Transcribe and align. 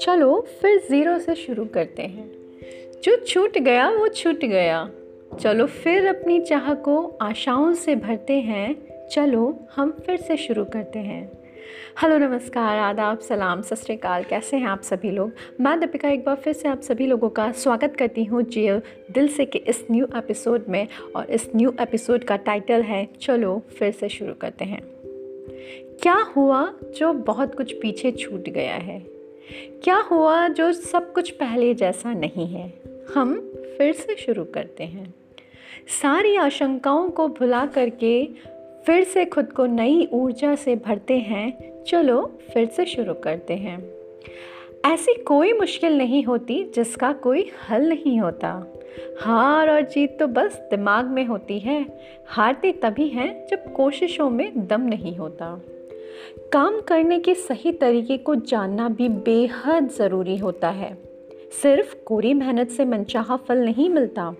चलो, 0.00 0.46
फिर 0.60 0.78
ज़ीरो 0.78 1.18
से 1.18 1.34
शुरू 1.34 1.64
करते 1.64 2.02
हैं। 2.02 2.30
जो 3.02 3.16
छूट 3.16 3.58
गया, 3.58 3.90
वो 3.90 4.08
छूट 4.08 4.44
गया। 4.44 4.90
चलो, 5.40 5.66
फिर 5.66 6.06
अपनी 6.06 6.40
चाह 6.40 6.74
को 6.74 7.18
आशाओं 7.22 7.74
से 7.74 7.96
भरते 7.96 8.32
हैं। 8.32 8.76
चलो, 9.08 9.58
हम 9.76 9.96
फिर 10.06 10.16
से 10.16 10.36
शुरू 10.36 10.64
करते 10.64 10.98
हैं। 10.98 11.32
हेलो, 12.02 12.18
नमस्कार, 12.18 12.78
आदाब, 12.78 13.18
सलाम, 13.18 13.62
सत 13.62 13.76
श्रीकाल 13.76 14.24
कैसे 14.24 14.56
हैं 14.56 14.66
आप 14.66 14.82
सभी 14.82 15.10
लोग? 15.10 15.32
मैं 15.60 15.80
दीपिका 15.80 16.08
एक 16.08 16.24
बार 16.24 16.36
फिर 16.36 16.52
से 16.52 16.68
आप 16.68 16.80
सभी 16.80 17.06
लोगों 17.06 17.28
का 17.28 17.52
स्वागत 17.52 17.96
करती 17.96 18.24
हूँ 18.24 18.42
जियो 18.42 18.80
दिल 19.10 19.28
से 19.28 19.44
के 19.44 19.58
इस 19.58 19.86
न्यू 19.90 20.06
एपिसोड 20.16 20.64
में। 20.68 20.88
और 21.16 21.30
इस 21.30 21.50
न्यू 21.56 21.74
एपिसोड 21.80 22.24
का 22.24 22.36
टाइटल 22.36 22.82
है, 22.82 23.08
चलो, 23.20 23.62
फिर 23.78 23.92
से 23.92 24.08
शुरू 24.08 24.34
करते 24.34 24.64
हैं। 24.64 24.97
क्या 26.02 26.14
हुआ 26.14 26.72
जो 26.96 27.12
बहुत 27.12 27.54
कुछ 27.54 27.72
पीछे 27.72 28.12
छूट 28.12 28.48
गया 28.48 28.74
है? 28.74 29.06
क्या 29.84 29.96
हुआ 29.96 30.48
जो 30.48 30.72
सब 30.72 31.12
कुछ 31.12 31.30
पहले 31.30 31.74
जैसा 31.74 32.12
नहीं 32.12 32.46
है? 32.46 32.74
हम 33.14 33.52
फिर 33.78 33.92
से 33.92 34.16
शुरू 34.16 34.44
करते 34.44 34.84
हैं। 34.84 35.14
सारी 36.02 36.36
आशंकाओं 36.36 37.10
को 37.10 37.28
भुला 37.28 37.66
करके 37.66 38.28
फिर 38.86 39.04
से 39.04 39.24
खुद 39.24 39.52
को 39.52 39.66
नई 39.66 40.08
ऊर्जा 40.12 40.54
से 40.54 40.76
भरते 40.76 41.18
हैं। 41.18 41.68
चलो 41.84 42.38
फिर 42.54 42.66
से 42.66 42.86
शुरू 42.86 43.14
करते 43.14 43.54
हैं। 43.54 43.90
ऐसी 44.86 45.14
कोई 45.14 45.52
मुश्किल 45.52 45.98
नहीं 45.98 46.24
होती 46.24 46.64
जिसका 46.74 47.12
कोई 47.12 47.50
हल 47.70 47.88
नहीं 47.88 48.20
होता। 48.20 48.77
हार 49.20 49.70
और 49.70 49.82
जीत 49.82 50.18
तो 50.20 50.26
बस 50.26 50.56
दिमाग 50.70 51.06
में 51.06 51.24
होती 51.24 51.58
है। 51.58 51.86
हारते 52.26 52.72
तभी 52.72 53.08
हैं 53.08 53.46
जब 53.46 53.72
कोशिशों 53.72 54.30
में 54.30 54.66
दम 54.66 54.80
नहीं 54.80 55.16
होता। 55.16 55.60
काम 56.52 56.80
करने 56.80 57.18
के 57.18 57.34
सही 57.34 57.72
तरीके 57.72 58.18
को 58.18 58.34
जानना 58.34 58.88
भी 58.88 59.08
बेहद 59.08 59.88
ज़रूरी 59.88 60.36
होता 60.36 60.68
है। 60.68 60.98
सिर्फ़ 61.62 61.96
कोरी 62.04 62.34
मेहनत 62.34 62.68
से 62.68 62.84
मनचाहा 62.84 63.36
फल 63.36 63.58
नहीं 63.58 63.90
मिलता। 63.90 64.30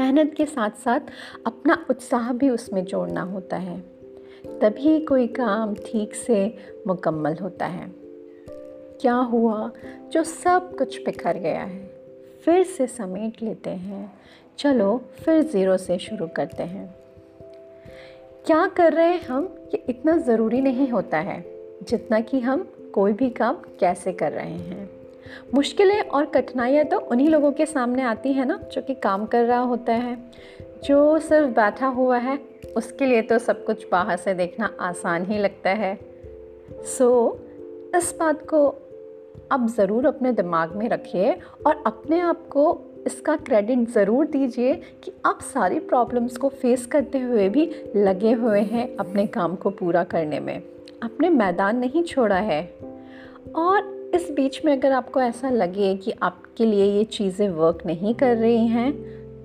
मेहनत 0.00 0.34
के 0.34 0.46
साथ 0.46 0.70
साथ 0.70 1.00
अपना 1.46 1.86
उत्साह 1.90 2.32
भी 2.32 2.50
उसमें 2.50 2.84
जोड़ना 2.84 3.22
होता 3.22 3.56
है। 3.56 3.80
तभी 4.46 5.00
कोई 5.00 5.26
काम 5.26 5.74
ठीक 5.74 6.14
से 6.14 6.56
मुकम्मल 6.86 7.36
होता 7.42 7.66
है। 7.66 7.92
क्या 9.00 9.14
हुआ 9.14 9.70
जो 10.12 10.24
सब 10.24 10.76
कुछ 10.76 11.04
बिखर 11.04 11.38
गया 11.38 11.62
है? 11.62 12.01
फिर 12.44 12.64
से 12.64 12.86
समेट 12.86 13.42
लेते 13.42 13.70
हैं। 13.70 14.12
चलो 14.58 15.04
फिर 15.24 15.42
ज़ीरो 15.42 15.76
से 15.76 15.98
शुरू 15.98 16.26
करते 16.26 16.62
हैं। 16.62 16.94
क्या 18.46 18.66
कर 18.66 18.92
रहे 18.92 19.08
हैं 19.08 19.20
हम? 19.20 19.54
ये 19.74 19.84
इतना 19.88 20.16
ज़रूरी 20.16 20.60
नहीं 20.60 20.88
होता 20.88 21.18
है 21.18 21.44
जितना 21.82 22.20
कि 22.20 22.40
हम 22.40 22.68
कोई 22.92 23.12
भी 23.12 23.30
काम 23.30 23.54
कैसे 23.54 24.12
कर 24.12 24.32
रहे 24.32 24.52
हैं। 24.52 24.90
मुश्किलें 25.54 26.00
और 26.00 26.26
कठिनाइयाँ 26.26 26.84
तो 26.84 26.98
उन्हीं 26.98 27.28
लोगों 27.28 27.52
के 27.52 27.66
सामने 27.66 28.02
आती 28.02 28.32
हैं 28.32 28.46
ना 28.46 28.60
जो 28.72 28.82
कि 28.82 28.94
काम 28.94 29.26
कर 29.26 29.44
रहा 29.44 29.60
होता 29.60 29.92
है। 29.92 30.18
जो 30.84 31.18
सिर्फ़ 31.18 31.48
बैठा 31.48 31.86
हुआ 31.86 32.18
है 32.18 32.38
उसके 32.76 33.06
लिए 33.06 33.22
तो 33.22 33.38
सब 33.38 33.64
कुछ 33.64 33.86
बाहर 33.92 34.16
से 34.16 34.34
देखना 34.34 34.76
आसान 34.80 35.26
ही 35.26 35.38
लगता 35.38 35.70
है। 35.70 35.98
सो 36.72 37.30
so, 37.30 37.98
इस 37.98 38.16
बात 38.20 38.42
को 38.42 38.76
आप 39.52 39.66
ज़रूर 39.68 40.06
अपने 40.06 40.32
दिमाग 40.32 40.74
में 40.76 40.88
रखिए 40.88 41.32
और 41.66 41.82
अपने 41.86 42.20
आप 42.20 42.46
को 42.48 42.64
इसका 43.06 43.36
क्रेडिट 43.36 43.88
ज़रूर 43.88 44.26
दीजिए 44.26 44.74
कि 45.04 45.12
आप 45.26 45.40
सारी 45.44 45.78
प्रॉब्लम्स 45.78 46.36
को 46.36 46.48
फेस 46.48 46.86
करते 46.86 47.18
हुए 47.18 47.48
भी 47.48 47.70
लगे 47.96 48.32
हुए 48.32 48.60
हैं 48.62 48.86
अपने 48.96 49.26
काम 49.26 49.54
को 49.54 49.70
पूरा 49.70 50.04
करने 50.04 50.40
में। 50.40 50.56
आपने 51.02 51.28
मैदान 51.30 51.78
नहीं 51.78 52.02
छोड़ा 52.02 52.38
है। 52.38 52.62
और 53.56 54.10
इस 54.14 54.30
बीच 54.30 54.64
में 54.64 54.72
अगर 54.72 54.92
आपको 54.92 55.20
ऐसा 55.20 55.50
लगे 55.50 55.94
कि 55.96 56.12
आपके 56.22 56.64
लिए 56.64 56.84
ये 56.86 57.04
चीज़ें 57.04 57.48
वर्क 57.50 57.86
नहीं 57.86 58.14
कर 58.14 58.36
रही 58.36 58.66
हैं 58.66 58.92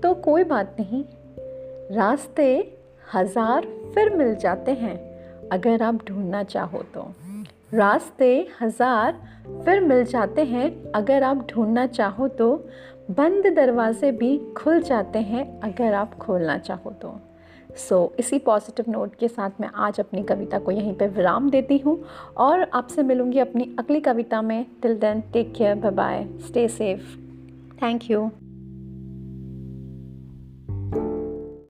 तो 0.00 0.14
कोई 0.14 0.44
बात 0.44 0.76
नहीं। 0.80 1.04
रास्ते 1.96 2.48
हज़ार 3.14 3.66
फिर 3.94 4.16
मिल 4.16 4.34
जाते 4.34 4.72
हैं, 4.72 4.96
अगर 5.52 5.82
आप 5.82 6.04
ढूंढना 6.08 6.42
चाहो 6.44 6.82
तो। 6.94 7.00
रास्ते 7.76 8.46
हज़ार 8.60 9.20
फिर 9.64 9.80
मिल 9.80 10.04
जाते 10.04 10.44
हैं। 10.44 10.70
अगर 10.92 11.22
आप 11.22 11.46
ढूंढना 11.50 11.86
चाहो 11.86 12.28
तो 12.28 12.54
बंद 13.10 13.46
दरवाजे 13.56 14.10
भी 14.12 14.36
खुल 14.56 14.80
जाते 14.82 15.18
हैं 15.20 15.44
अगर 15.60 15.94
आप 15.94 16.14
खोलना 16.14 16.58
चाहो 16.58 16.90
तो। 16.92 17.14
सो 17.78 17.96
so, 18.04 18.18
इसी 18.20 18.38
पॉजिटिव 18.38 18.84
नोट 18.88 19.14
के 19.14 19.28
साथ 19.28 19.60
मैं 19.60 19.68
आज 19.76 20.00
अपनी 20.00 20.22
कविता 20.22 20.58
को 20.58 20.70
यहीं 20.70 20.94
पर 20.94 21.08
विराम 21.08 21.50
देती 21.50 21.78
हूँ 21.78 21.98
और 22.36 22.62
आपसे 22.74 23.02
मिलूँगी 23.02 23.38
अपनी 23.38 23.74
अगली 23.78 24.00
कविता 24.00 24.42
में। 24.42 24.64
Till 24.82 24.98
then 24.98 25.20
take 25.32 25.52
care 25.54 25.74
bye 25.74 25.90
bye 25.92 26.26
stay 26.46 26.66
safe 26.68 27.16
thank 27.82 28.10
you 28.10 28.30